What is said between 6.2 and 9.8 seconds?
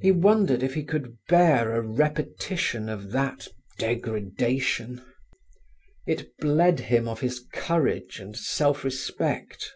bled him of his courage and self respect.